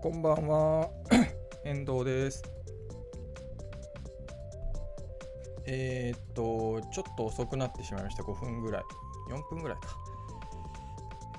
[0.00, 0.88] こんばんは、
[1.64, 2.40] 遠藤です。
[5.66, 8.22] えー、っと、ちょっと遅くなってしまいました。
[8.22, 8.82] 5分ぐらい。
[9.28, 9.96] 4分ぐらいか。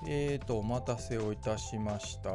[0.05, 2.31] えー、っと、お待たせをいたしました。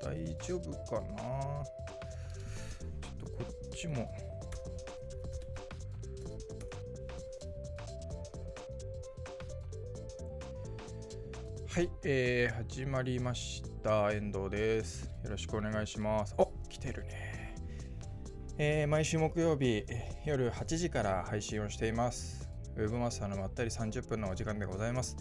[0.00, 1.62] 大丈夫かな？
[1.62, 4.10] ちょっとこっちも。
[11.68, 14.12] はい、えー、始まりました。
[14.12, 15.10] 遠藤です。
[15.24, 16.34] よろしくお願いします。
[16.36, 17.54] お来てるね。
[18.58, 19.84] えー毎週木曜日
[20.26, 22.46] 夜8時から配信をしています。
[22.76, 25.16] ウェブマスターのまったり30分のお時間でございます。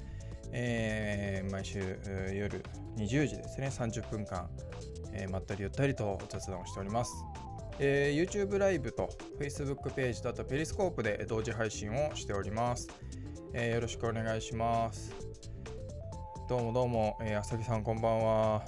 [0.51, 1.79] えー毎週
[2.33, 2.61] 夜
[2.97, 4.49] 20時ですね、30分間、
[5.13, 7.13] えーまったりゆったりと雑談をしております。
[7.79, 12.89] えー YouTube ライブと Facebook ページとあとペリスコープで同時配信をしております。
[13.53, 15.15] えよろしくお願いします。
[16.47, 18.63] どうもどうも、えー、あさぎさんこんばんは。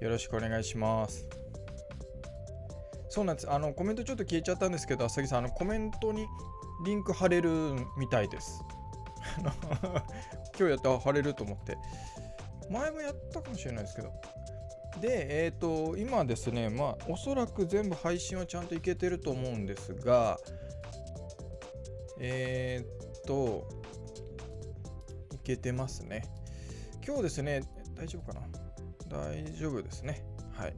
[0.00, 1.26] よろしくお願いします。
[3.08, 3.50] そうなんです。
[3.50, 6.28] あの、コメントちょっと消えちゃったんですけど、あさぎさん、あの、コメントに
[6.84, 7.50] リンク貼れる
[7.98, 8.62] みたいです。
[10.56, 11.76] 今日やったら貼れると思って。
[12.70, 14.12] 前もやったかもしれないですけど。
[15.00, 20.38] で、えっ、と、今ですね、まあ、おそらく全部配信はちゃんといけてると思うんですが、
[22.20, 23.66] えっ、と、
[25.46, 26.24] けてますね。
[27.06, 27.62] 今日ですね、
[27.94, 28.46] 大丈夫かな？
[29.08, 30.24] 大丈夫ですね。
[30.52, 30.74] はい。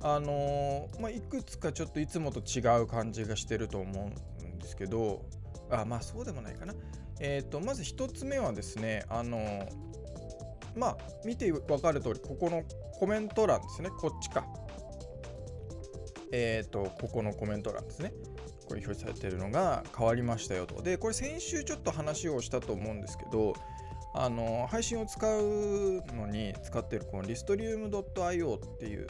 [0.00, 5.26] あのーまあ、いくつかちょっといつもと違う感じがしてると思うんですけど、
[5.70, 6.74] あ、まあそうでもないかな。
[7.20, 9.68] えっ、と、まず一つ目はですね、あのー
[10.76, 12.62] まあ、見てわかる通り、ここの
[12.98, 14.46] コメント欄ですね、こっちか。
[16.32, 18.12] えっ、と、ここのコメント欄ですね。
[18.68, 20.82] これ表示されてるのが変わりましたよと。
[20.82, 23.54] で、これ先週ちょっと話をしたと思うんですけど、
[24.18, 29.06] あの配信を使うのに使ってるこのリストリウム .io っていう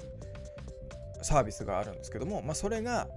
[1.23, 3.09] サービスがあるんですけども、まあ、それが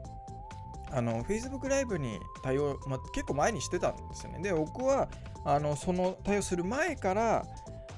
[0.91, 4.41] あの Facebook ライブに対応、まあ、結構前にしてたんですよね。
[4.41, 5.09] で、僕は
[5.45, 7.45] あのその対応する前から、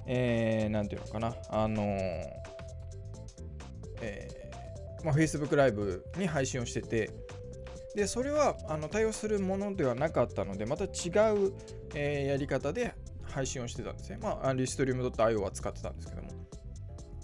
[0.06, 1.84] えー、ていうのかな、あの
[4.02, 7.12] えーまあ、Facebook ライブに配信をしてて、
[7.96, 10.92] で、それはあの対応するものではなかったので、また違う、
[11.96, 12.94] えーやり方で
[13.31, 14.19] 配信をしてたんですね。
[14.22, 16.30] まあ、リストリウム .io は使ってたんですけども。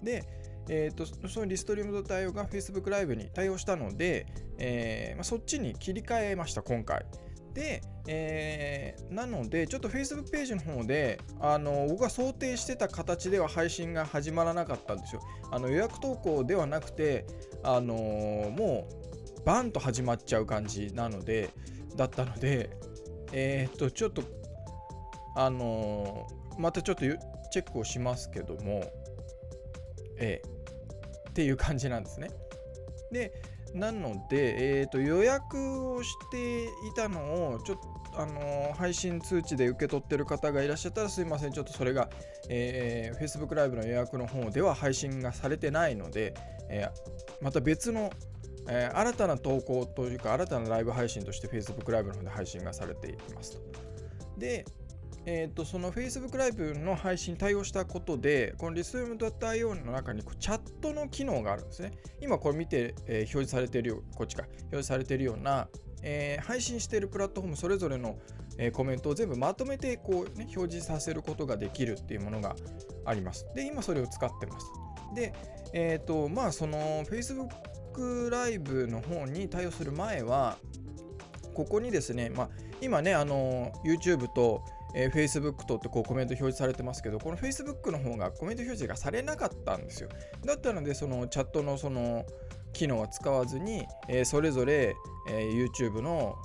[0.04, 0.24] で、
[0.70, 4.26] えー、とそのリストリウム .io が Facebook ライブに対応したので、
[4.58, 7.06] えーまあ、そっちに切り替えました、今回。
[7.54, 15.22] で、えーなので、ちょっと Facebook ページの方で、あの僕が想定してた形では配信が始まらなかったんですよ。
[15.52, 17.26] あの予約投稿ではなくて、
[17.64, 19.08] あのーもう
[19.46, 21.50] バンと始まっちゃう感じなので、
[21.96, 22.70] だったので、
[23.32, 24.22] えっ、と、ちょっと
[25.38, 27.02] あのーまたちょっと
[27.52, 28.84] チェックをしますけども、
[30.18, 32.32] ええっていう感じなんですね。
[33.12, 33.32] で、
[33.76, 42.10] なので、えーと予約をしていたのを、ちょっと、あのー配信通知で受け取ってる方がいらっしゃったらすいません、ちょっとそれが、
[42.50, 46.34] えー Facebook ライブの予約の方では配信がされてないので、
[46.70, 48.10] えーまた別の、
[48.68, 53.60] えー新たな投稿というか、新たなライブ配信として Facebook ライブの方で配信がされていますと。
[54.40, 54.66] で、
[55.30, 61.92] えー、とその Facebook ライブの配信に対応したことで、この Resume.io の中にこうチャットの機能があるんですね。
[62.22, 65.68] 今これ見て、えー表示されているよこっちか、表示されてるような、
[66.02, 68.18] えー配信しているプラットフォームそれぞれの、
[68.58, 72.56] えーコメントを全部まとめてこう、ね、表示させることができるっていうものが
[73.04, 73.46] あります。
[73.54, 74.72] で、今それを使ってます。
[75.14, 75.34] で、
[75.74, 80.58] えっ、と、まあその Facebook ライブの方に対応する前は、
[81.54, 82.50] ここにですね、まあ、
[82.80, 84.64] 今ね、あの YouTube と、
[85.00, 90.10] えー Facebook とってこうコメント表示されてますけど、この Facebook の方がコメント表示がされなかったんですよ。
[90.44, 92.26] だったので、そのチャットのその
[92.74, 94.96] 機能は使わずに、えーそれぞれ、
[95.30, 96.36] えー YouTube の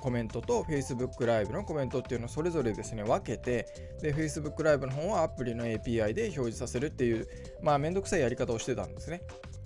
[0.00, 3.68] コメントと Facebook ライブのコメントっていうのをそれぞれですね分けて
[4.02, 7.28] で Facebook ライブの方はアプリの API で表示させるっていう
[7.62, 9.22] まあめんどくさいやり方をしてたんですね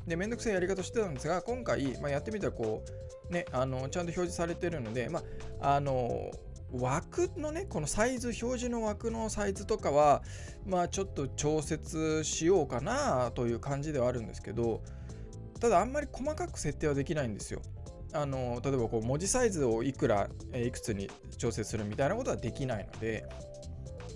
[0.06, 2.85] でめんどくさいやり方をしてたんですが今回、まあ、やってみたらこ
[3.31, 5.23] うねあのちゃんと表示されてるのでま
[5.61, 6.31] ああの
[6.73, 10.23] 枠のねこのサイズ表示の枠のサイズとかは
[10.67, 14.83] まあちょっと調節しようかなという感じではあるんですけど
[15.61, 17.63] ただあんまり細かく設定はできないんですよ。
[18.13, 23.27] あの例えばこう文字サイズをいくらえいくつに調整するみたいなことはできないので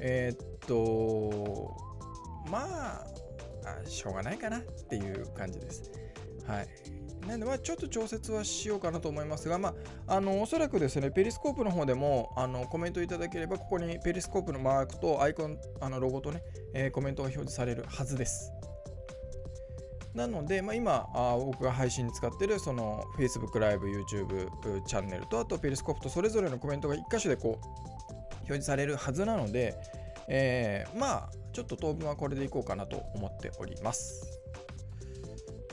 [0.00, 1.76] えーっと
[2.50, 3.06] まあ
[3.87, 5.91] しょうがないかなっていう感じです。
[6.47, 6.69] はい。
[7.26, 9.75] なんでまあちょっと調節はしようかなと思いますが、ま
[10.06, 16.43] あ、あのおそらくですね、ペリスコープの方でもあのコメントいただければ、ここにペリスコープのマークとアイコン、あのロゴとね、
[16.75, 18.52] えー、コメントが表示されるはずです。
[20.14, 27.66] なので、まあ、今あ、僕が配信に使っているその Facebook ライブ、YouTube チャンネルと、あとペリスコープとそれぞれのコメントが1箇所でこう
[28.38, 29.76] 表示されるはずなので、
[30.26, 34.39] えー、まあ、ちょっと当分はこれでいこうかなと思っております。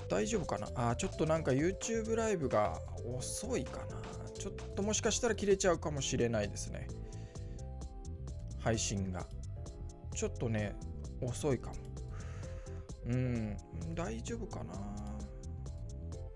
[0.10, 0.92] 大丈夫かな？
[0.92, 2.80] あちょっとなんか YouTube ライブが
[3.18, 3.86] 遅いかな。
[4.38, 6.88] ちょっともしかしたら切れちゃうかもしれないですね。
[8.60, 9.26] 配信が。
[10.16, 10.76] ちょっとね
[11.22, 11.76] 遅いかも。
[13.08, 13.58] うん
[13.94, 14.74] 大丈夫かな？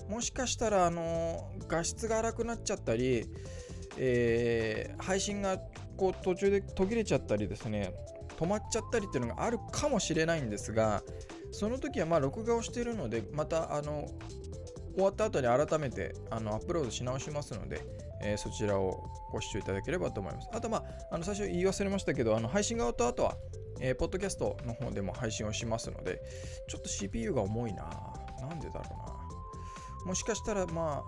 [0.07, 3.27] もしかしたらあの画質が荒くなっちゃったり、
[3.97, 5.57] えー、配信が
[5.95, 7.93] こう途中で途切れちゃったりですね
[8.37, 11.01] 止まっちゃったりっていうのがあるかもしれないんですが
[11.51, 14.07] その時はまあ録画をしているのでまたあの
[14.95, 17.81] 終わった後に改めてあのアップロードし直しますので、
[18.21, 20.49] えー、そちらをご視聴いただければと思います。
[20.53, 23.37] あと、まあ、あの最初言い忘れましたけど、あの配信側とあとは、
[23.79, 26.21] えー、ポッドキャストの方でも配信をしますので、
[26.67, 27.89] ちょっと CPU が重いな。
[28.41, 30.07] なんでだろうな。
[30.07, 31.03] もしかしたら、ま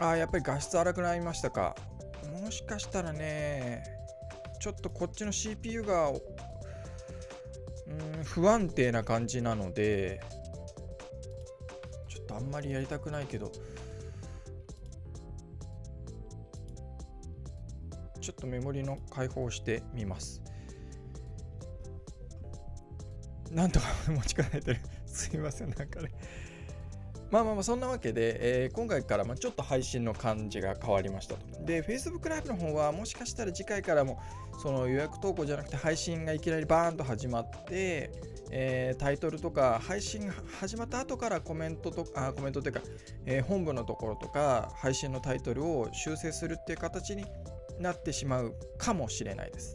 [0.00, 1.76] あ、あやっぱり画質荒くなりましたか。
[2.42, 3.84] もしかしたらね、
[4.60, 6.12] ちょっとこっちの CPU が
[7.88, 10.20] うん不安定な感じなので
[12.08, 13.50] ちょっとあんまりやりたくないけど
[18.20, 20.42] ちょっとメモリの解放してみます。
[23.50, 24.80] なんとか持ち帰ってる。
[25.06, 26.12] すいませんなんかね。
[27.30, 31.64] まあまあまあそんなわけで、えー、今回からまちょっと配信の感じが変わりましたと。
[31.64, 34.18] で、Facebook ライブの方はもしかしたら次回からも
[34.62, 38.10] その予約投稿じゃなくて配信がいきなりバーンと始まって、
[38.50, 42.80] えー、タイトルとか配信始まった後からコメントとあコメントというか、
[43.26, 47.26] えー、本部のところとか配信のタイトルを修正するっていう形に
[47.78, 49.74] なってしまうかもしれないです。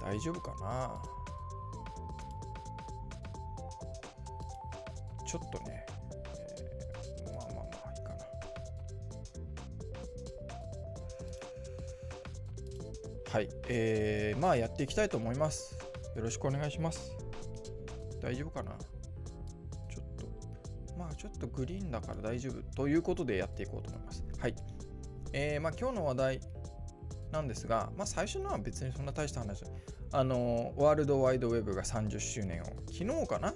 [0.00, 1.11] 大丈夫かな？
[5.32, 5.86] ちょっとね、
[7.24, 8.18] えー、まあまあまあいいかな。
[13.32, 15.78] はい、えー、まあやっていきたいと思います。
[16.14, 17.16] よろしくお願いします。
[18.20, 18.72] 大丈夫かな？
[19.90, 20.26] ちょっと、
[20.98, 24.22] まあちょっとグリーンだから大丈夫ということでやっていこうと思います。
[24.38, 24.54] はい。
[25.32, 26.40] えー、まあ今日の話題
[27.30, 29.64] なんですが、まあ最初のは別にそんな大した話
[30.12, 33.54] あの、ワールドワイドウェブが30周年を昨日かな？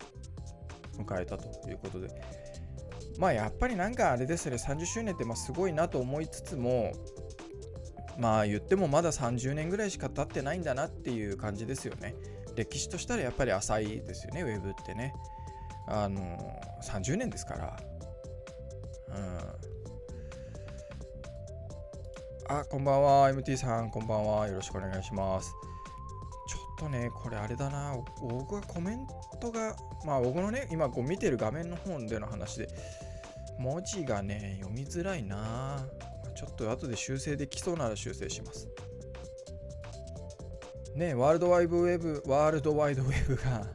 [0.96, 2.08] 迎えたということで。
[3.18, 4.56] まあやっぱりなんかあれですね。
[4.56, 6.92] 30周年ってまあすごいなと思いつつも
[8.18, 12.14] まあ言ってもまだ30年ぐらいしか経ってないんだなっていう感じですよね。
[12.56, 14.42] 歴史としたらやっぱり浅いですよね。
[14.42, 15.14] ウェブってね。
[15.88, 17.76] あの30年ですから。
[19.08, 19.38] うん。
[22.48, 23.30] あこんばんは。
[23.30, 24.46] MT さんこんばんは。
[24.48, 25.52] よろしくお願いします。
[26.78, 29.06] とね、これあれだな、僕はコメン
[29.40, 32.68] トが、まあ僕のね、今こう見てる画面の方での話で、
[33.58, 35.86] 文字がね、読みづらいな。
[36.36, 38.68] ちょっと後で修正できそうなら修正します。
[40.94, 43.66] ね、ワールドワイドウェブ、ワールドワイドウェブが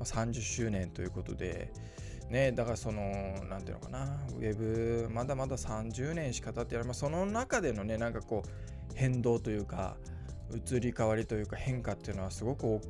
[0.00, 1.72] 30周年ということで、
[2.28, 3.00] ね、だからその、
[3.48, 9.96] なんていうのかな、ウェブ、まだまだ30年しか経ってない、ま、その中でのね、なんかこう、変動というか、
[10.54, 12.80] 移り変わりというか変化っていうのはすごく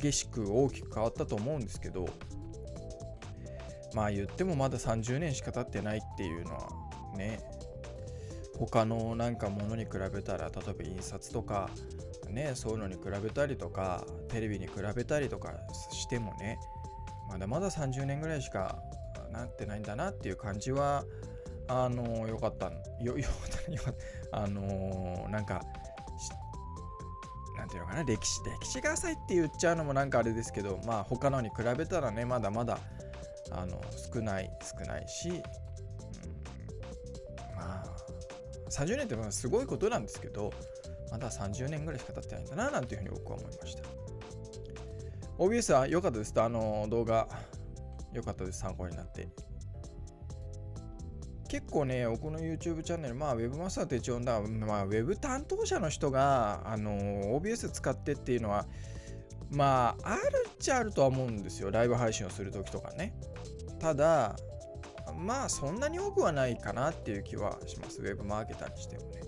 [0.00, 2.08] 激しく大きく変わったと思うんですけど
[3.94, 6.68] まあ言ってもまだ30年しか経ってないっていうのは
[7.16, 7.40] ね
[8.58, 11.68] 他のなんかものに比べたら例えば印刷とか
[12.30, 15.52] ねそういうのに比べたりとかテレビに比べたりとか
[15.92, 16.58] してもね
[17.28, 18.78] まだまだ30年ぐらいしか
[19.30, 21.04] なってないんだなっていう感じは
[21.68, 23.94] あのよかったよよかったよかっ
[24.30, 24.42] た。
[24.42, 25.62] あのなんか
[27.68, 32.78] ていうのかな歴史歴史が浅いって言っちゃうのもなんかあれですけどまあ他のに比べたらねまだまだ
[33.50, 33.80] あの
[34.12, 35.36] 少ない少ないし、うん、
[37.56, 37.84] まあ
[38.70, 40.52] 30年ってまあすごいことなんですけど
[41.10, 43.82] まだ30年ぐらいしか経ってないんだななんていうふうに僕は思いました。
[45.38, 47.28] OBS は良かったですとあの動画
[48.12, 48.60] 良かったです。
[48.60, 49.28] 参考になって。
[51.48, 58.66] 結構ね、僕の YouTube チャンネル、まあ、Webmaster 手帳だ、まあ、Web 担当者の人が、あの、OBS 使ってっていうのは、
[59.50, 61.70] まあ、あるっちゃあるとは思うんですよ。
[61.70, 63.14] ライブ配信をするときとかね。
[63.78, 64.36] ただ、
[65.16, 68.02] まあ、そんなに多くはないかなっていう気はします。
[68.02, 69.22] Web マーケターにしてもね。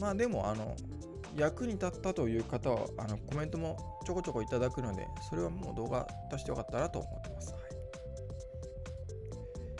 [0.00, 0.76] まあ、でも、あの、
[1.36, 7.54] 役に立ったという方はあのコメントもちょこちょこいただくのでそれはもう動画出してよかったなと思ってます。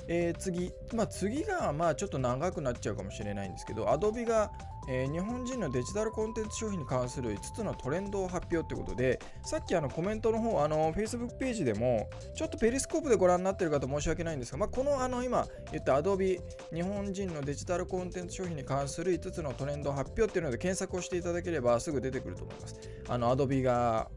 [0.08, 4.50] えー、次、まあ、次がまあちょっと長くなっちゃうかもしれないんですけど Adobe が
[4.90, 16.40] えー、日本人のデジタルコンテンツ商品に関する5つのトレンドを発表ということで、さっきあのコメントの方、あの Facebook ページでも、ちょっとペリスコープでご覧になっている方申し訳ないんですが、まあ、このあの今言った Adobe
[16.72, 22.80] 日本人のデジタルコンテンツ商品に関する5つのトレンド発表っていうので検索をしていただければすぐ出てくると思います。
[23.08, 24.08] あの Adobe が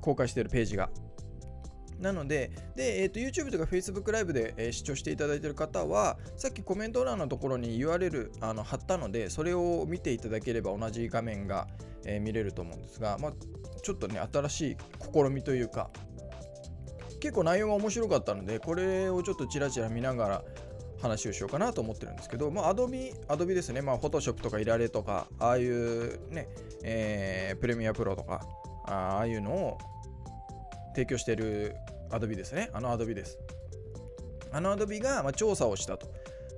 [0.00, 0.88] 公開しているページが。
[1.98, 11.66] なので、でえーと、YouTube とか Facebook ライブで、えー、視聴していただいている方は、さっきコメント欄のところに URL あの貼ったので、それを見ていただければ同じ画面が、
[12.04, 13.32] えー、見れると思うんですが、まあ、
[13.82, 14.76] ちょっとね、新しい
[15.12, 15.90] 試みというか、
[17.20, 20.44] 結構内容が面白かったので、これをちょっとちらちら見ながら、
[21.04, 26.48] 話をしようかなと思ってるんですけど、まあ、Adobe、Adobe ですね、まあ、Photoshop とかいられとか、ああいうね、
[26.82, 28.46] えー、プレミアプロとか、
[28.86, 29.78] ああいうのを
[30.94, 31.76] 提供している
[32.10, 32.70] Adobe ですね。
[32.72, 33.38] あの Adobe です。
[34.52, 36.06] あの Adobe が、ま、調査をしたと。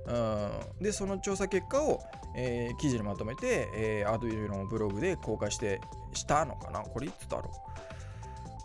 [0.07, 2.01] うん、で、その調査結果を、
[2.35, 5.81] えー、記事にまとめて、えー、Adobe のブログで公開して
[6.13, 7.67] したのかなこれいつだろう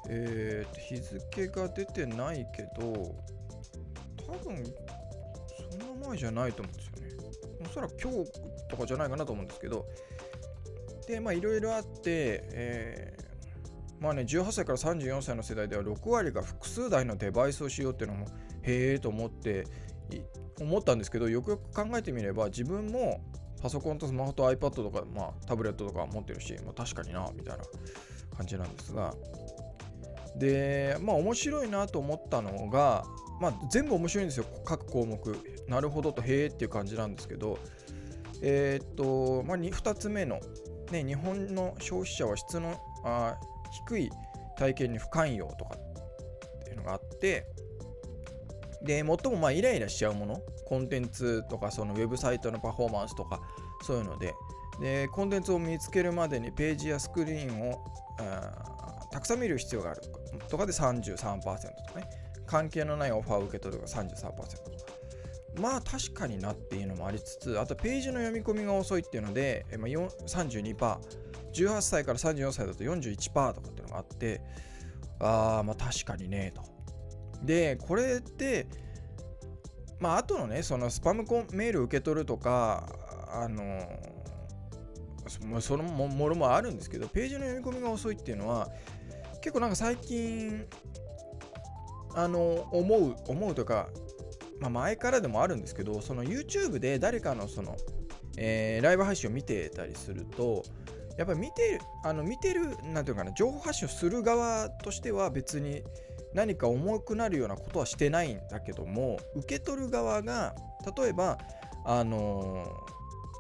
[0.09, 2.93] えー、日付が出てないけど、
[4.27, 4.65] 多分、
[5.71, 7.65] そんな前じゃないと思うんですよね。
[7.65, 8.33] おそらく今日
[8.69, 9.87] とかじゃないかなと思うんですけど、
[11.07, 13.17] で、まあいろいろあって、え
[14.03, 18.27] まあね、18歳から34歳の世代では6割が複数台のデバイスをしようっていうのも
[18.63, 19.65] へえと思って
[20.61, 23.21] 思ったんですけどよくよく考えてみれば自分も
[23.63, 27.63] パソコンとスマホと iPad とか、まあ、タブレットとか持ってるし、まあ、確かになみたいな
[28.37, 29.15] 感じなんですが。
[30.35, 33.05] でまあ面白いなと思ったのが、
[33.41, 34.47] まあ、全部面白いんですよ。
[34.65, 35.39] 各項目。
[35.69, 37.57] なるほどとへえっていう感じなんですけど。
[38.45, 40.41] えー、っと、まあ、2つ目の、
[40.91, 43.39] ね、日本の消費者は質のあ
[43.87, 44.11] 低い
[44.57, 47.47] 体験に不寛容とかっていうのがあって
[48.83, 53.41] で最もまあイライラしちゃうものコンテンツとかそのウェブサイトのパフォーマンスとか
[53.83, 54.35] そういうので
[54.81, 57.85] でコンテンツを見つけるまでにページやスクリーンを
[59.11, 60.01] たくさん見る必要がある
[60.49, 61.61] とかで33%とか
[61.97, 62.07] ね
[62.47, 64.43] 関係のないオファーを受け取るが33%とか
[65.61, 70.99] まあ確かになっていうのもありつつあとページの読み込みが遅いっていうので、まあ、32%
[71.53, 74.41] 18歳から34歳だと41%とかっていうのがあって、
[75.21, 76.63] ああ、まあ確かにね、と。
[77.45, 78.67] で、これって、
[80.01, 82.89] まあ後のね、そのスパムコンメール受け取るとか、
[83.33, 83.89] あの
[85.61, 88.69] そのものもあるんですけど、ページの読み込みが遅いっていうのは、
[89.41, 90.67] 結構なんか最近、
[92.15, 93.89] あの、思う、思うとか、
[94.61, 97.77] まあ前からでもあるんですけど、その YouTube で誰かのその、
[98.37, 100.65] えー、ライブ配信を見てたりすると、
[101.17, 105.83] やっぱり見てる、あの見てる、なんていうかな、情報発信をする側としては別に
[106.35, 110.55] 何か重くなるようなことはしてないんだけども、受け取る側が、
[110.97, 111.39] 例えば、
[111.85, 112.65] あの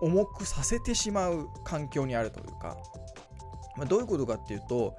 [0.02, 2.76] ー、重くさせてしまう環境にあるというか、
[3.76, 4.97] まあ、どういうことかっていうと、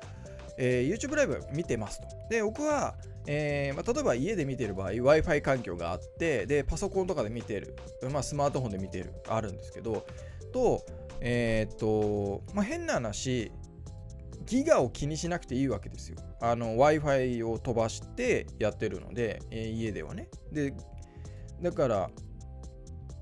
[0.57, 2.07] えー、YouTube ライブ見てますと。
[2.29, 7.75] で、僕は、えーまあ、例えば家で見てる場合 Wi-Fi 環境があってでパソコンとかで見てる、
[8.11, 10.05] まあ、スマートフォンで見てるあるんですけど
[10.51, 10.83] と
[11.21, 13.51] えー、っと、まあ、変な話、
[14.45, 16.17] ギガを気にしなくていいわけですよ。
[16.41, 20.29] あの、Wi-Fi を飛ばしてやってるので、えー、家ではね。
[20.51, 20.73] で、
[21.61, 22.09] だから、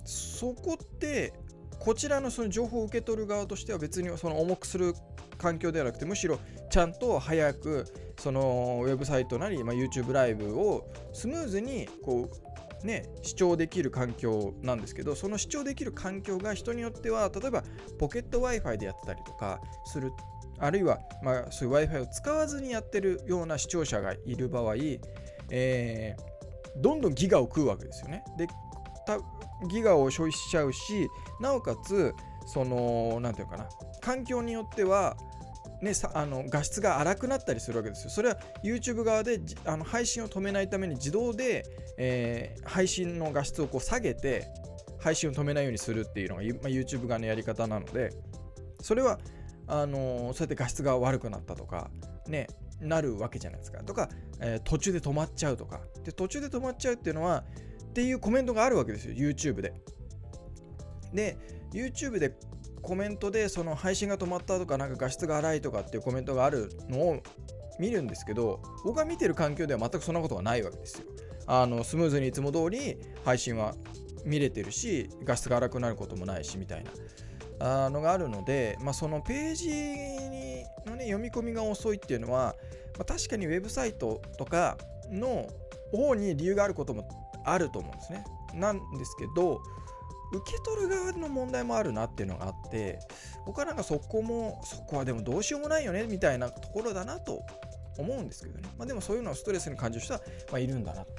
[0.06, 1.34] そこって、
[1.80, 4.94] こちらのその情報を受け取る側としては別にその重くする
[5.40, 6.38] 環境ではなくてむしろ
[6.70, 7.86] ちゃんと早く
[8.20, 12.51] そのウェブサイトなり、まあ、YouTube ライブをスムーズにこう
[12.86, 17.64] ね、視聴できる環境なんですけど、その視聴できる環境が人によっては、例えば
[18.00, 20.12] ポケット Wi-Fi でやってたりとかする、
[20.60, 24.76] あるいは、まあ、そういう Wi-Fi を使わずにやってるような視聴者がいる場合、
[25.50, 28.24] えー、どんどんギガを食うわけですよね。
[28.38, 28.48] で、
[29.70, 31.10] ギガを消費しちゃうし、
[31.40, 32.14] なおかつ、
[32.46, 33.68] その、なんていうかな、
[34.02, 35.16] 環境によっては、
[35.82, 38.10] ね、あの画質が荒くなったりするわけですよ。
[38.12, 41.66] それは YouTube 側であの配信を止めないために自動で、
[42.04, 44.48] えー、配信の画質をこう下げて
[45.00, 48.12] 配信を止めないようにするっていうのが、まあ、YouTube 側のやり方なので
[48.82, 49.20] それは
[49.68, 51.92] あのー、そうやって画質が悪くなったとか
[52.28, 52.48] ね
[52.82, 53.84] なるわけじゃないですか。
[53.84, 55.82] とか、えー、途中で止まっちゃうとか。
[56.04, 57.44] で途中で止まっちゃうっていうのは
[57.90, 59.74] っていうコメントがあるわけですよ YouTube で。
[61.14, 61.38] で
[61.72, 62.34] YouTube で
[62.82, 67.22] コメントでその配信が止まったとかなんか画質が荒いとかっていうコメントがあるのを
[67.80, 71.06] 見るんですけど僕が見てる環境では全くそんなことがないわけですよ。
[71.54, 73.76] あのスムーズにいつも通り配信は
[74.24, 76.84] 見れてるし画質が荒くなることもないしみたい
[77.60, 82.56] なあのがあるので、まあ、そのページにの、ね、読み込みが遅いっていうのは、
[82.98, 84.78] まあ、確かにウェブサイトとか
[85.12, 85.50] の
[85.92, 87.06] 方に理由があることも
[87.44, 88.24] あると思うんですね。
[88.54, 89.62] なんですけど
[90.32, 93.00] 受け取る側の問題もあるなっていうのがあって
[93.46, 97.44] 僕はなんかそこもそこはでもどうしようもないよねみたいなところだなと
[98.02, 101.04] 思うんですけどね、まあ、でもそういうのをストレスに感じる人は、ま、いるんだな。
[101.04, 101.10] で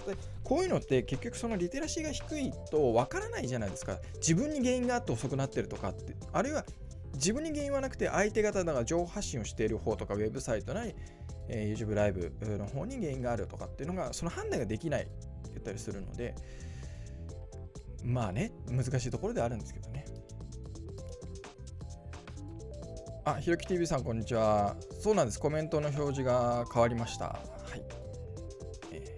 [0.45, 3.99] こういうのって結局そのリテラシーが低いとわからないじゃないですか。
[4.17, 6.15] 自分に原因があって遅くなってるとかって。
[6.33, 6.65] あるいは
[7.15, 10.95] 自分に原因はなくて相手方が情報発信をしている方とかウェブサイトなり、
[11.49, 15.11] えー、YouTube ライブの方に原因があるとかっていうのがその判断ができないって
[15.51, 16.35] 言ったりするので
[18.05, 20.07] まあね難しいところであるんですけどね。
[23.25, 24.75] あ、ひろき TV さん、こんにちは。
[24.99, 25.39] そうなんです。
[25.39, 27.27] コメントの表示が変わりました。
[27.27, 27.39] は
[27.77, 27.83] い。
[28.91, 29.17] え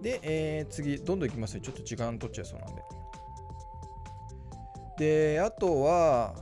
[0.00, 1.62] ー、で、えー、次、どんどんいきますよ。
[1.62, 2.82] ちょっと時間取っちゃいそうなんで。
[5.34, 6.36] で、あとは、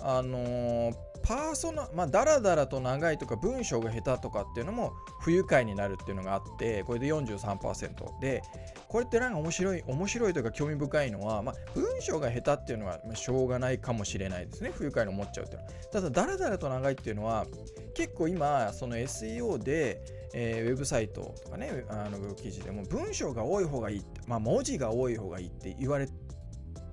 [0.00, 8.42] あのー、パーソナ、まあ、だらだらと長いとか文章が下手とかっていうのも不愉快になるっていうのがあって、これで43%で、
[8.88, 14.72] これってなんか面白い、面白いというか興味深いのは、まあ、文章が下手っていうのは、しょうがないかもしれないですね。
[14.74, 15.72] 不愉快に思っちゃうっていうのは。
[15.92, 17.46] ただ、だらだらと長いっていうのは、
[17.94, 20.00] 結構今、その SEO で、
[20.32, 26.08] えー、ウェブサイトとかね、あの記事でも文章が多い方がいい、まあ、文字が多い方がいいって言われ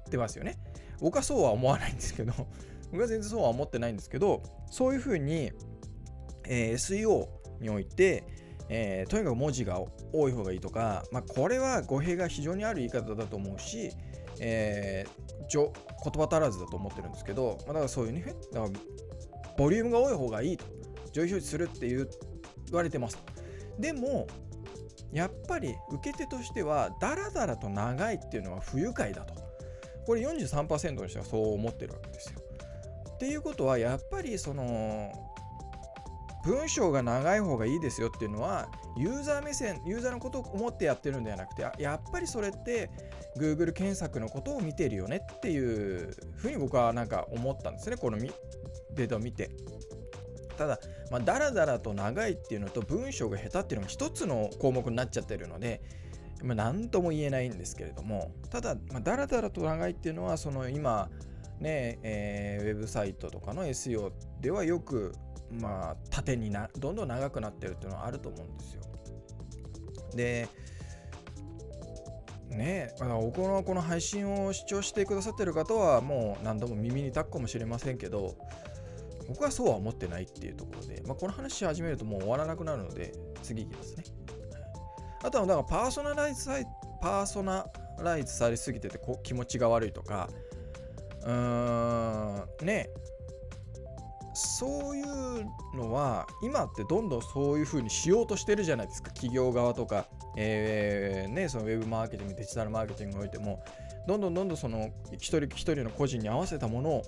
[0.10, 0.58] てますよね。
[1.00, 2.34] 僕はそうは思わないんですけど、
[2.92, 5.52] 僕は全然そうは思ってないんですけど、そういうふうに、
[6.46, 7.28] えー、SEO
[7.60, 8.24] において、
[8.70, 9.80] えー、とにかく文字が
[10.14, 13.92] 多い方がいいとか、まあ、これは語弊が非常にある言い方だと思うし、
[14.40, 15.72] えー、言
[16.14, 18.72] 葉足らずだと思ってるんですけど、まあ、だからそういうね、だから
[19.58, 20.66] ボリュームが多い方がいいと、
[21.12, 22.06] 上位表示するって言
[22.72, 23.18] われてます。
[23.80, 24.28] でも、
[25.12, 29.34] やっぱり受け手としては、だらだらと長いっていうのは不愉快だと。
[30.06, 32.40] これ43%の人はそう思ってるわけですよ。
[33.14, 35.12] っていうことは、やっぱりその、
[36.48, 42.90] 文章が長い方がいいですよっていうのはユーザー目線ユーザーのことを思ってやってるんではなくてやっぱりそれって
[43.38, 49.52] Google 検索のことを見てるよねっていうふうに僕はなんか思ったんですねこのデータを見て。
[50.58, 50.80] ただ、
[51.12, 55.82] まあ、だらだらと長いっていうのと文章が下手っていうのが一つの項目になっちゃってるので
[56.44, 61.10] まあ、何とも言えないんですけれどもただ、まあ、だらだらと長いっていうのはその今
[61.60, 65.14] ねえー、ウェブサイトとかの SEO ではよく
[65.52, 68.82] まあ、縦になどんどん長くなってるっていうのはあると思うんですよ。
[70.16, 70.48] で、
[72.50, 78.36] ねえ、僕のこの配信を視聴してくださってる方はもう何度も耳に立くかもしれませんけど、
[79.28, 84.04] 僕はそうは思ってないっていうところで、まあ、この話し始めるともう終わらなくなるので、次いきますね。
[85.24, 86.54] あとは、だからパーソナライズさ
[87.02, 87.66] パーソナ
[88.00, 90.30] ライズされすぎててこ気持ちが悪いとか、
[91.24, 92.90] うーん、ね
[94.38, 95.06] そういう
[95.76, 99.10] のは今ってどんどんそういうふうにしようとしてるじゃないですか。
[99.10, 103.64] 企業側とか、えー、ね、そのウェブマーケティングデジタルマーケティングにおいても
[104.08, 107.04] どんどんどんどんその一人一人の個人に合わせたものを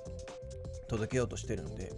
[0.87, 1.91] 届けようとしてるので、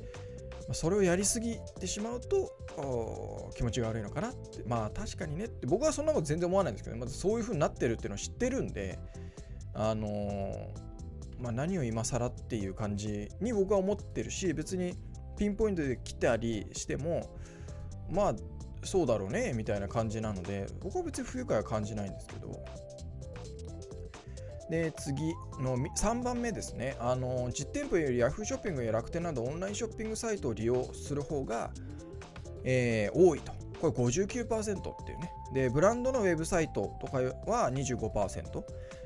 [0.74, 4.64] それをやりすぎてしまうと気持ちが悪いのかなって。
[4.66, 9.00] まあ確かにねって僕はそんなこと全然思わないんですけどまずそういうふうになってるっていうのを知ってるんで
[9.74, 10.68] あのー、
[11.40, 14.96] まあ、何を今更っていう感じに僕は思ってるし別に
[15.42, 17.36] ピンポイントで来たりしても
[18.12, 18.36] まあ
[18.84, 22.64] そうだろうねみたいな感じなので僕は別に不愉快は感じないんですけど。
[24.70, 26.96] で次の3番目ですね。
[26.98, 28.46] あの実店舗より Yahoo!
[28.46, 31.72] ショッピングや楽天などオンラインショッピングサイトを利用する方が、
[32.64, 33.52] えー、多いと。
[33.82, 37.18] これ59%っていうねでブランドのウェブサイトとか
[37.50, 38.64] は25%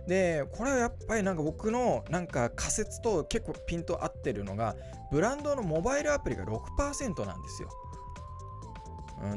[0.08, 4.76] でこれはやっぱりなんか僕のなんか仮説と結構ピンと合ってるのが
[5.12, 7.70] ブランドのモバイルアプリが6%なんですよ。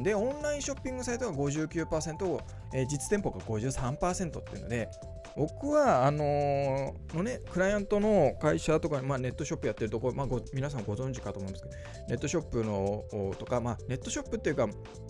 [0.00, 2.40] で、オンラインショッピングサイトが59%、
[2.74, 4.90] えー、実店舗が53%っていうので、
[5.38, 11.76] 僕は、あのー、のね、クライアントの会社とか、まあ、ネットショップやってるところ、まあ、皆さんご存知かと思うんですけど、
[12.08, 13.04] ネットショップの
[13.38, 14.68] とか、まあ、ネットショップっていうか、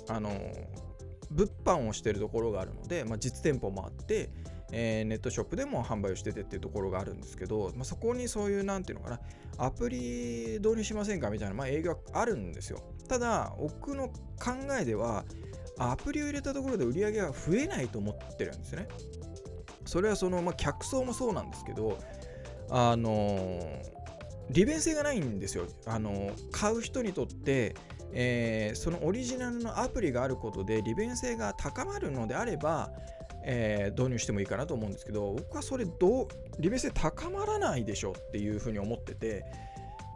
[0.09, 0.67] あのー、
[1.31, 4.29] 物販をしてるところがあるので、まあ、実店舗もあって、
[4.71, 9.21] えー、ネットショップでも販売をしててっていうところがあるんですけど、まあ、そこにそういう、なんていうのかな、
[9.57, 12.83] アプリ導入しませんかみたいな、まあ、営業あるんですよ。
[13.09, 14.13] ただ、僕の考
[14.79, 15.25] えでは、
[15.79, 18.89] アプリを入れたところで売り上げが増えないと思ってるんですね。
[19.89, 21.99] それはその、まあ、客層もそうなんですけど、
[22.69, 23.83] あの、
[24.51, 25.65] 利便性がないんですよ。
[25.87, 27.75] あの、買う人にとって、
[28.13, 32.91] えー、そのオリジナルのアプリがあることで利便性が高まるのであれば、
[33.45, 39.45] えー、導入してもいいかなと思うんですけど僕はそれどう利便性高まらないでしょっていうふうに思ってて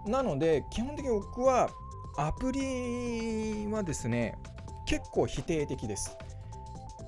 [0.07, 1.69] なので基本的に僕は
[2.17, 4.39] アプリはですね
[4.87, 6.17] 結構否定的です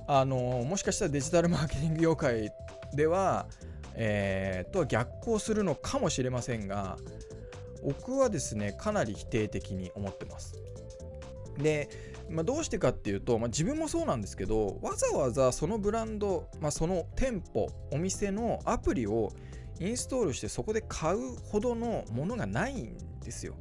[0.07, 0.37] あの
[0.67, 2.51] もしかしたらデジタルマーケティング業界
[2.93, 3.47] では、
[3.95, 6.97] えー、とは逆行するのかもしれませんが
[7.83, 10.55] 僕はですねかなり否定的に思ってます。
[11.57, 11.89] で、
[12.29, 19.31] まあ、どうしてかっていうと、まあ、自分もそうなんですけどわざわざそのブランド、まあ、その店舗お店のアプリを
[19.79, 23.55] インストールしてそこで買うほどのものがないんですよ。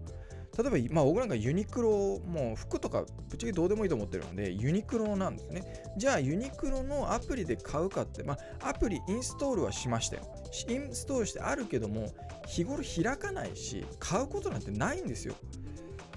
[0.57, 5.65] 例えば、まあ、僕なんかユニクロ、もう服とかぶっちゃけどうでもいいと思ってるので、ユニクロなんですね。
[5.97, 10.23] じゃあ、ユニクロのアプリで買うかって、まあ、アプリインストールはしましたよ。
[10.69, 12.13] インストールしてあるけども、
[12.47, 15.35] 日頃開かないし、買うことなんてないんですよ。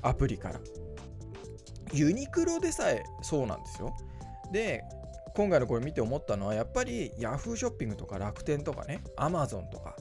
[0.04, 0.60] アプリから。
[1.93, 3.95] ユニクロでさえそうなんですよ。
[4.52, 4.84] で、
[5.36, 9.95] 今回のこれ見て思ったのは、やっぱり Yahoo ショッピングとか楽天とかね、Amazon とか、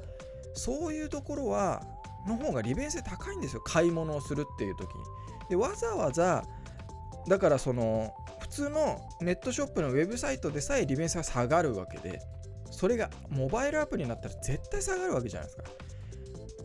[0.55, 1.83] そういうところは
[2.27, 3.63] の方が利便性高いんですよ。
[3.63, 5.05] 買い物をするっていう時に。
[5.49, 6.45] でわざわざ
[7.29, 12.21] だからその普通のネットショップのウェブサイトでさえ利便性が下がるわけで
[12.71, 15.65] それがモバイルアプリになったら絶対下がるわけじゃないですか。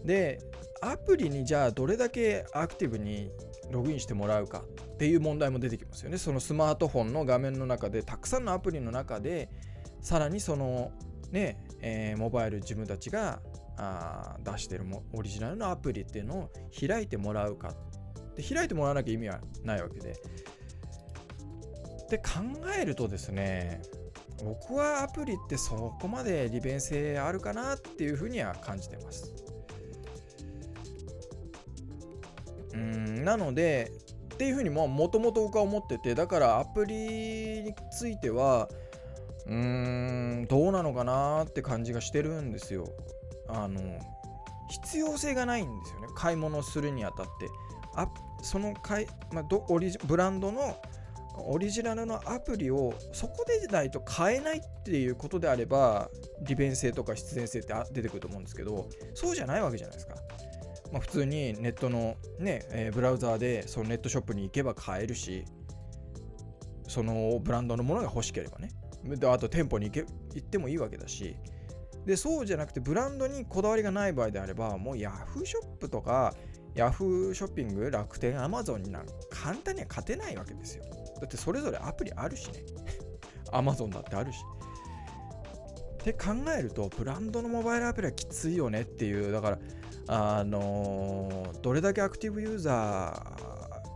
[0.05, 0.39] で
[0.81, 3.31] アプリにじゃあどれだけアクティブに
[3.69, 6.17] ログインしてもらうかっていう問題も出てきますよね。
[6.17, 9.49] そのスマートフォンの画面の中でたくさんのアプリの中で
[10.01, 10.91] さらにその
[11.31, 13.39] ね、えー、モバイル自分たちが
[13.77, 16.49] あ出してるもオリジナルのアプリっていうのを
[16.87, 17.73] 開いてもらうか。
[18.35, 20.15] で開いてもらわなきゃ意味はないわけで。
[22.09, 22.23] で考
[22.77, 23.81] えるとですね
[24.43, 29.31] 僕はアプリってそこまで利便性あるかなっていうふうには感じてます。
[32.73, 33.91] うんなので
[34.33, 38.69] っていうふうにもともと僕は思っててだからアプリについては
[39.45, 42.87] うーんどうなのかなって感じがしてるんですよ。
[43.53, 43.79] あの
[44.69, 46.07] 必要性がないんですよね。
[46.15, 47.49] 買い物するにあたって。
[47.95, 48.07] あ
[48.41, 50.77] その買い、まあ、どオリジブランドの
[51.37, 56.09] オリジナルのアプリをそこでないと買えないっていうことであれば
[56.41, 60.15] 利便性とか必然性って出てくると思うんですけどそうじゃないわけじゃないですか、
[60.91, 65.45] まあ、普通にネットのね、えー、ブラウザーでそのネットショップに行けば買えるし
[66.87, 68.69] そのブランドのものが欲しければね。
[69.05, 69.99] であと店舗に行け
[70.35, 71.35] 行ってもいいわけだし。
[72.05, 76.33] でそうじゃなくてブランドにこだわりがない場合であればもう Yahoo ショップとか
[76.75, 80.83] Yahoo ショッピング楽天 Amazon になんか簡単には勝てないわけですよ。
[81.19, 82.63] だってそれぞれアプリあるしね。
[83.51, 84.39] Amazon だってあるし。
[86.01, 89.59] って考えるとブランドのモバイルアプリはきついよねっていうだから
[90.07, 93.23] あのー、どれだけアクティブユーザ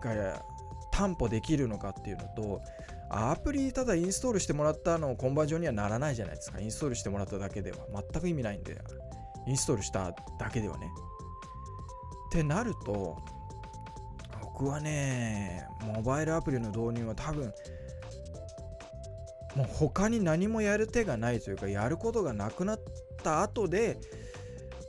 [0.02, 0.46] ーが
[0.92, 2.62] 担保できるのかっていうのと
[3.10, 6.60] アプリただインストールしてもらったのコンバージョンにはならないじゃないですか。
[6.60, 8.78] インストールしてもらっただけでは全く意味ないんで、
[9.48, 10.90] インストールしただけではね。
[12.30, 13.18] ってなると、
[14.42, 17.54] 僕はね、モバイルアプリの導入は多分、
[19.56, 22.80] もう他に何もやる手がないというか、やることがなくなっ
[23.24, 23.98] た後で、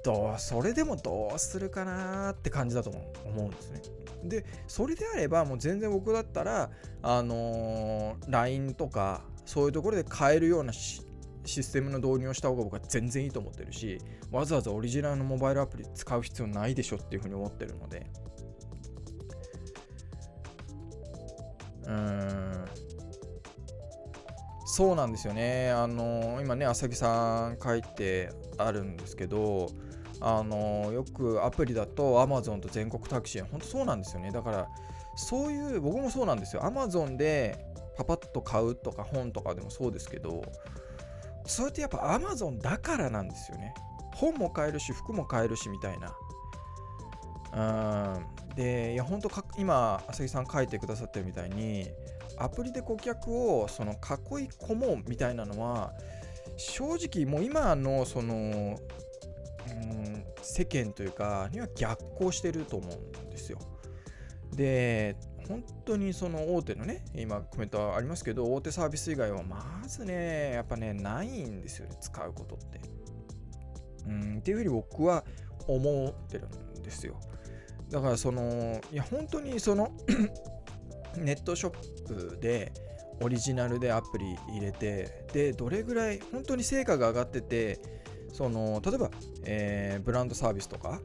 [0.03, 3.03] どうそれでもどうするかなって感じだと思
[3.43, 3.83] うんですね。
[4.29, 6.71] でそれであればもう全然僕だったら
[7.03, 11.03] あのー、LINE とかそういうところで買えるようなシ
[11.45, 13.99] ステムの導入をした方が僕は全然いいと思ってるし
[14.31, 18.07] わざわざオリジナルのモバイルアプリ使う必要ないでしょっていうふうに思ってるので。
[21.85, 22.67] うーん。
[24.69, 25.71] そうなんですよね。
[25.71, 29.71] あのー、今ね浅木さん書いてあるんですけど
[30.21, 34.31] あのよくアプリだと Amazon と全国タクシー本当そうなんですよね。
[34.31, 34.69] だから
[35.17, 36.63] そういう僕もそうなんですよ。
[36.63, 40.43] Amazon でパパッと買うとか本とかでもそうですけど
[41.47, 43.75] それってやっぱ Amazon だからなんですよね。
[44.15, 46.17] 本も買えるし服も買えるしみたいな。
[47.53, 48.55] うん。
[48.55, 51.91] でいや本当今浅木さん書いてくださってるみたいに
[52.39, 53.99] アプリで顧客をその囲い
[54.49, 55.93] 込もうみたいなのは
[56.57, 58.79] 正直もう今のその
[59.71, 63.59] うん世間というかには逆行してると思うんですよ。
[64.55, 65.17] で
[65.49, 72.81] 本当にその大手のね今コメントありますけど大手サービス以外はまずねやっぱねないんですよね使うことって。
[74.07, 75.25] うんっていうふうに僕は
[75.67, 76.47] 思ってる
[76.79, 77.21] んですよ。
[77.91, 79.93] だからそのいや本当にその
[81.17, 82.73] ネットショップで
[83.21, 87.81] オリジナルでアプリ入れてでどれぐらい本当に成果が上がってて
[88.33, 89.06] その例えば、
[89.47, 91.01] えー、ブランドサービスとか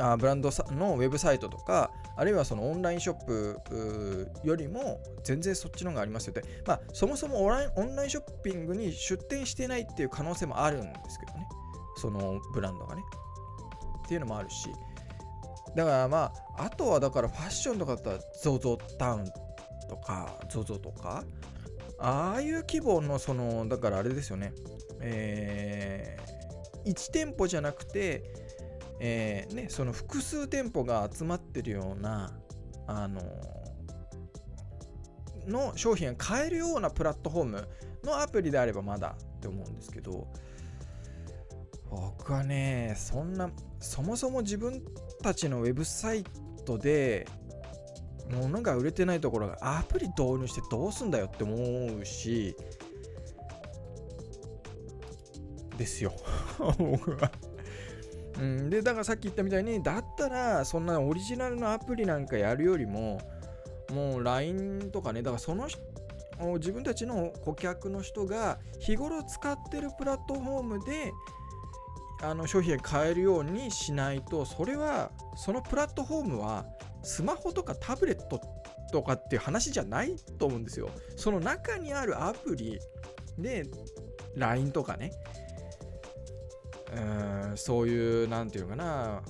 [0.00, 11.48] あブランドのウェブサイトとかあるいはそのオンラインショップよりも全然そっちの方がありますよって、まあ、そもそもオンラインオンラインショッピングに出店してないっていう可能性もあるんですけどね。
[11.96, 13.02] そのブランドがね。
[14.04, 14.68] っていうのもあるし。
[15.76, 19.24] だからまああとはだからファッションとかだったら ZOZO タウン
[19.88, 21.24] とか ZOZO とか
[21.98, 24.52] ああいう規模のそのだからあれですよね。
[25.00, 26.16] え、
[26.88, 28.22] 1店舗じゃなくて
[29.00, 32.32] えー、ね、その複数店舗が集まってるような、
[32.86, 33.20] あの
[35.46, 37.68] の商品が買えるようなプラットフォーム
[38.04, 40.26] のアプリであればまだって思うんですけど
[41.90, 44.82] 僕はねそんなそもそも自分
[45.22, 46.24] たちのウェブサイ
[46.66, 47.26] トで
[48.30, 52.54] 物が売れてないところがアプリ導入してどうすんだよって思うし
[55.78, 56.12] ですよ。
[58.38, 63.20] うん、でだからさっき言ったみたいにだったらそんなオリジナルのアプリなんかやるよりも
[63.92, 65.66] もう LINE とかねだからその
[66.58, 71.12] 自分たちの顧客の人が日頃使ってるプラットフォームで
[72.22, 76.64] あの商品が買えるようにしないとそれはそのプラットフォームは
[77.02, 78.40] スマホとかタブレット
[78.92, 80.90] とかっていう話じゃないと思うんですよ。
[81.16, 82.78] その中にあるアプリ
[83.38, 83.64] で
[84.36, 85.12] LINE とかね
[86.92, 89.22] うんそういう何て言うかな。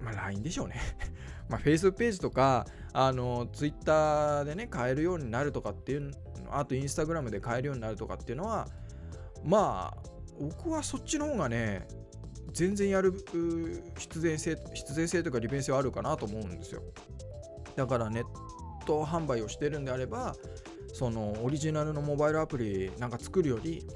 [0.00, 0.76] まあ LINE でしょうね。
[1.48, 6.10] まあ Facebook ページとかあの Twitter でね買えるようになるとかっていう
[6.50, 8.68] あと Instagram で買えるようになるとかっていうのは
[9.44, 10.08] まあ
[10.40, 11.86] 僕はそっちの方がね
[12.52, 13.12] 全然やる
[13.98, 16.82] 必然性必然性とか利便性はあるかなと思うんですよ。
[17.74, 18.24] だからネッ
[18.86, 20.34] ト販売をしてるんであれば
[20.92, 23.86] そのオリジナルのモバイルアプリなんか作るより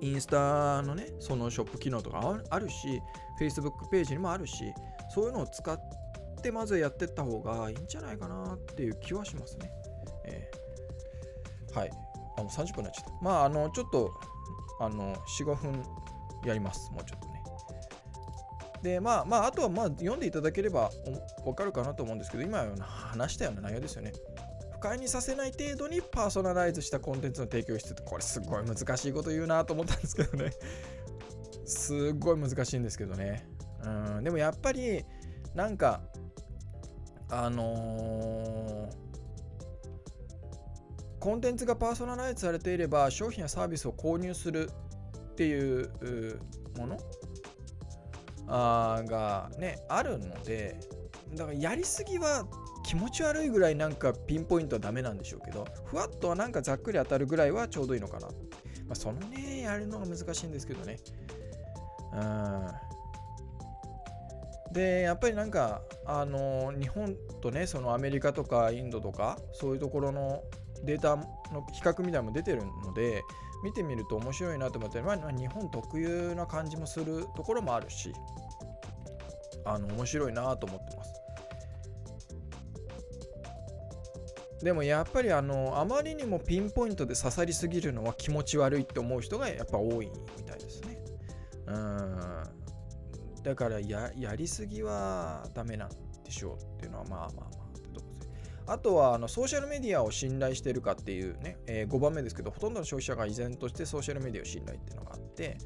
[0.00, 3.00] インスタのね、そのショップ機能とかあるし、
[3.40, 4.72] Facebook ページにもあるし、
[5.10, 5.78] そういうのを使っ
[6.42, 9.70] てまずやってった方がいいんじゃないかなっていう気はしますね。
[10.26, 11.90] えー、はい。
[12.38, 13.10] あの30分になっちゃった。
[13.22, 14.12] まあ、あの、ちょっと、
[14.80, 15.82] あの、4、5分
[16.44, 16.90] やります。
[16.92, 17.36] もうちょっとね。
[18.82, 20.90] で、まあ、まあ、あとは、まあ、読んでいただければ
[21.44, 24.12] わかるかなと思うんですけど、今話したような内容ですよね。
[24.76, 30.50] 不快にさせない程度にパーソナライズしたコンテンツの提供しつつこれすごい難しいこと言うなと思ったんですけどね。
[31.64, 33.48] すっごい難しいんですけどね。
[33.82, 33.88] う
[34.20, 35.04] んでもやっぱり
[35.54, 36.02] なんか
[37.30, 38.92] あのー、
[41.18, 44.70] コンテンツがパーソナライズされていれば商品やサービスを購入する
[45.30, 45.90] っていう
[46.76, 46.98] もの？
[48.48, 50.78] あがねあるので
[51.34, 52.46] だからやりすぎは
[52.84, 58.28] 気持ち悪いぐらいなんかピンポイントはダメなんでしょうけど、ふわっとはなんかざっくり当たるぐらいはちょうどいいのかな。
[58.28, 58.32] ま
[58.92, 60.98] あ、そのね、やるのが難しいんですけどね。
[62.12, 62.68] うん。
[64.72, 70.44] で、やっぱりなんか、あの日本とね、そのアメリカとかインドとか、そういうところの
[70.84, 71.24] データの
[71.72, 73.24] 比較みたいなのも出てるので、
[73.64, 78.12] 見てみると面白いなと思って、まあ、日本特有な感じもするところもあるし、
[79.64, 81.05] あの面白いなと思ってます。
[84.62, 90.98] でもやっぱりあのあまりにもピンポイントで刺さりすぎるのは気持ち悪いって思う人がやっぱ多いみたいですね。
[91.66, 92.16] うん
[93.42, 95.88] だからやりすぎはダメなん
[96.24, 98.28] でしょうっていうのはまあまあまあってとこです
[98.66, 105.58] あとはあのソーシャルメディアを信頼してるかっていうね、えー、5番目ですけどほとんどの消費者が依然としてソーシャルメディアを信頼っていうのがあって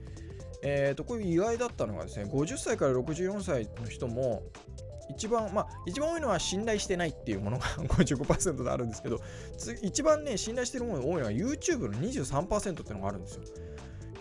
[0.62, 4.42] えー、とこういう意外だったのがですね50歳から64歳の人も
[5.10, 9.20] 一番、まあ、一番多いのは信頼してないっていうものが 55%であるんですけど、
[9.82, 13.42] 一番ね、信頼してるものが多いのは YouTube の23%っていうのがあるんですよ。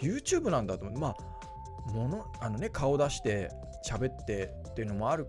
[0.01, 3.49] YouTube なんだと思って、まあ、もの、あのね、顔出して
[3.85, 5.27] 喋ってっていうのもある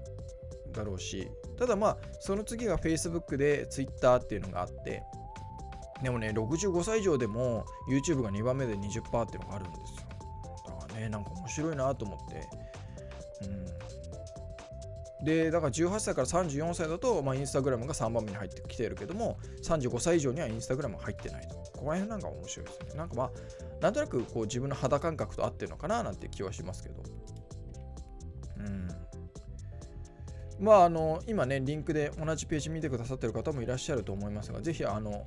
[0.73, 5.03] だろうし、ただまあ、その次が Facebook で Twitter っていうのがあって、
[6.03, 10.09] でもね、65歳以上でも YouTube が2番目で20%っていうのがあるんですよ。
[10.67, 12.49] だからね、なんか面白いなと思って、
[13.43, 13.70] うん。
[15.25, 21.57] でだから18歳から34歳だと、まあ、インスタグラムが3番目に入ってきてるけども35歳以上にはインスタグラム入ってないと。
[21.57, 22.95] ここら辺なんか面白いですね。
[22.95, 23.31] なんかまあ
[23.81, 27.03] なんとなくこう自分の肌感覚と合ってるのかななんて気はしますけど。
[28.59, 28.89] うん。
[30.59, 35.27] まああの今ねリンクで同じページ見てくださってる方もいらっしゃると思いますがぜひあの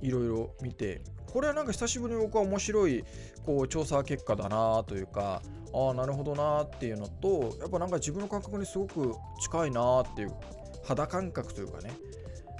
[0.00, 3.04] いろいろ見てこれはなんか久しぶりに僕は面白い
[3.44, 5.42] こう調査結果だなというか
[5.74, 10.32] ああなるほどなっていうのとやっぱなんか自分の感覚にすごく近いなっていう
[10.86, 11.92] 肌感覚というかね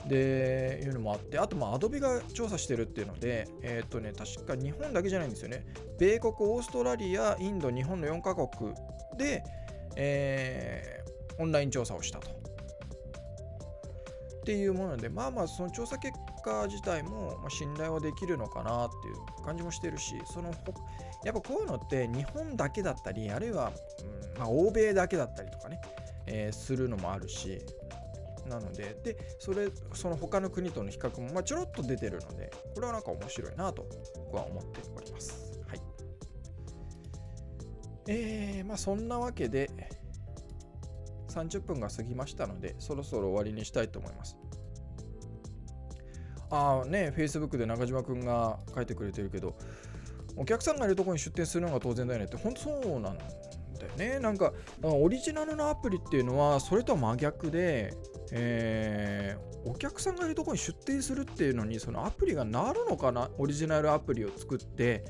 [0.06, 5.66] でいうのもあってあとまあアドビが調査してるっていうのでえっ、ー、とね確か日本だけじゃないんですよね
[5.98, 8.72] 米国オーストラリアインド日本の4カ国
[9.16, 9.42] で、
[9.96, 11.02] え
[11.38, 12.30] オンライン調査をしたと。
[12.30, 12.32] っ
[14.44, 20.52] ていうもので、まあまあ、その調査結果自体もま信頼はできるのかなっていう感じもしてるし、その
[21.24, 23.72] やっぱこういうのって日本だけだったり、あるいは、
[24.34, 25.80] うんまあ、欧米だけだったりとかね、
[26.26, 27.60] えー、するのもあるし、
[28.48, 35.60] なので、で、それ、その他の国との比較も、ま、ちょろっと出てるので、これはなんか面白いなと僕は思っております。
[35.68, 35.80] はい。
[38.06, 39.70] えー、まあそんなわけで、
[41.28, 44.37] 30分が過ぎましたので、そろそろ終わりにしたいと思います。
[46.50, 49.54] ああね、Facebook で中島くんが書いてくれてるけど、
[50.36, 53.24] お客さんがいるとこに出店するのが当然だよねって、本当そうなんだ
[53.86, 54.18] よね。
[54.18, 57.92] なんか、オリジナルのアプリっていうのは、それとは真逆で、
[58.32, 65.04] えー、お客さんがいるとこに出店するっていうのに、そのアプリがなるのかな、オリジナルアプリを作って、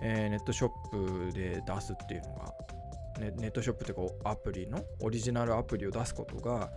[0.00, 2.54] えー、ネットショップで出すっていうのが、
[3.20, 6.70] ね、ネットショップってこうアプリのオリジナルアプリを出すことが、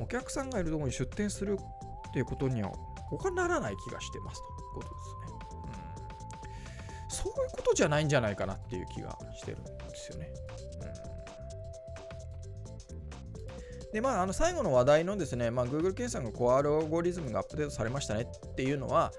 [0.00, 1.58] お客さんがいるところに出店する
[2.14, 2.70] っていうことには
[3.10, 5.34] 他ならない気がしてますということですね。
[7.02, 10.32] うん、そういうことじゃないんじゃないかなっていう気がしてるんですよね。
[13.92, 19.10] で、まあ、あの最後の話題のですね、まあ、Google 検索のコアアルゴリズムがアップデートされましたねっていうのは、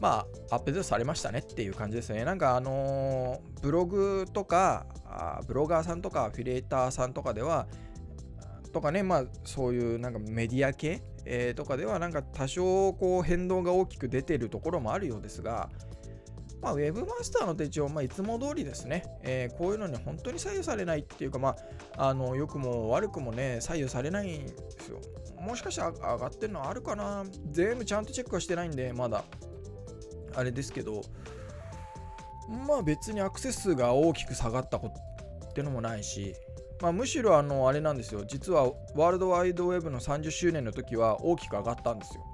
[0.00, 2.26] まあ、アップデートされましたねっていう感じですね。
[2.26, 4.84] なんか、あのー、ブログとか、
[5.46, 7.66] ブロガーさんとか、アフィリエーターさんとかでは、
[8.72, 15.70] とかね、まあ、そういうなんかメディア系、えー、とかでは、なんか多少こう変動が大きく出てるところもあるようですが、
[16.62, 21.56] まあ、ウェブマスターの手帳、まあ、いつも通りですね、えー、こういうのに本当に左右されないっていうか、ま
[21.98, 25.00] あ、あの良くも悪くもね、左右されないんですよ。
[25.40, 27.24] もしかして上がってるのあるかな？
[27.50, 29.24] 全部ちゃんとチェックはしてないんで、まだ。
[30.34, 31.02] あれですけど、
[32.66, 36.34] まあ別にアクセス数が大きく下がったことってのもないし、
[36.80, 38.24] まあ、むしろあのあれなんですよ。
[38.26, 42.24] 実はワールドワイドウェブの30周年の時は大きく上がったんですよ。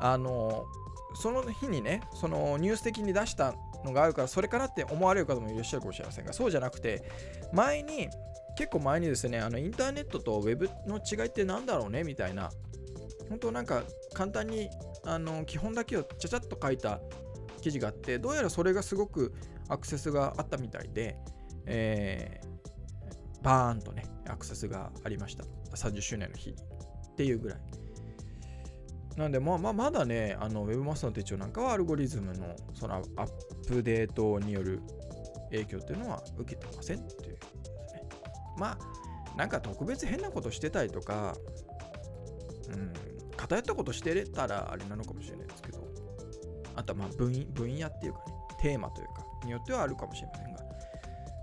[0.00, 0.66] あの
[1.14, 7.02] その日にねそのニュース的に出したのがあるからそれかなって思われる方もいらっしゃるかもしれませんがそうじゃなくて
[7.52, 8.08] 前に
[8.56, 12.50] 結構前にですねあのインターネットとウェブの違いって何だろうねみたいな
[13.28, 13.82] 本当なんか
[14.14, 14.68] 簡単に
[15.04, 17.00] あの基本だけをちゃちゃっと書いた
[17.60, 19.34] 記事があってどうやらそれがすごく
[19.68, 21.16] アクセスがあったみたいで、
[21.66, 22.40] え、
[23.42, 25.44] バーンとねアクセスがありました。
[25.74, 26.50] 30周年の日。
[26.50, 27.58] っていうぐらい。
[29.16, 33.02] なんで、まあまあ、まだね、あの Webmaster の手帳なんかはアルゴリズムのそのアッ
[33.66, 34.80] プデートによる
[35.50, 37.38] 影響っていうのは受けてませんっていうね。
[38.56, 41.34] まあ、なんか特別変なことしてたりとか、
[42.72, 42.92] うん、
[43.36, 45.84] 偏ったことしてれたらあれなのかもしれないですけど、
[46.76, 50.57] あとはまあ分分野っていうかね、テーマというか、によってはあるかもしれませんが、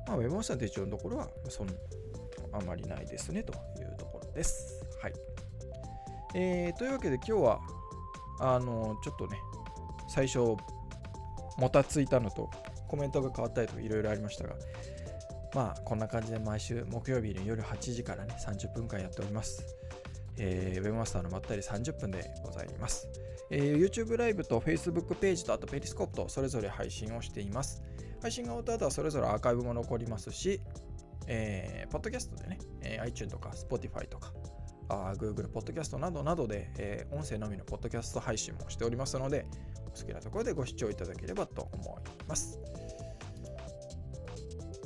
[0.07, 1.67] まあ、Webmaster の手帳のところはそん
[2.51, 4.83] あまりないですねというところです。
[5.01, 5.13] はい。
[6.33, 7.59] えー、というわけで今日は、
[8.39, 9.37] あのちょっとね、
[10.07, 10.39] 最初、
[11.57, 12.49] もたついたのと、
[12.87, 14.55] コメントが変わったりとかいろいろありましたが、
[15.53, 19.63] まあ、こんな感じで毎週木曜日の夜8時からね、30分間やっております。
[20.37, 23.07] えー、ウェブマスターのまったり30分でございます。
[23.49, 27.81] えー、YouTube ライブと Facebook ページとあとペリスコープとそれぞれ配信をしています。
[28.21, 30.61] 配信が終わった後はそれぞれアーカイブも残りますし、
[31.27, 34.33] えー、ポッドキャストでね、えー、iTunes とか Spotify とか、
[34.89, 39.45] あ Google Podcast などなどで、えー、音声のみのポッドキャスト配信もしておりますので、
[39.87, 42.59] お好きなところでご視聴いただければと思います。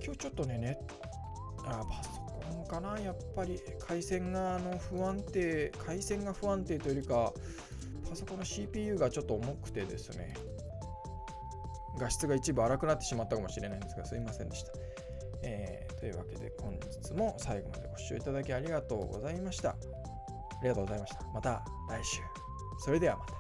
[0.03, 0.79] 今日ちょっとね、ね
[1.65, 2.09] あパソ
[2.55, 7.33] コンかな、やっぱり回線があの不安定、回線が不安定というよりか、
[8.09, 10.35] パソコンの CPU がちょっと重くてですね、
[11.99, 14.71] 画質が一部荒くなってしまったかもしれないんですが、すいませんでした。
[15.43, 19.69] えー、というわけで本日も最後までご視聴いただきありがとうございました。
[19.69, 19.75] あ
[20.63, 21.23] りがとうございました。
[21.33, 22.21] また来週。
[22.79, 23.38] それではまた。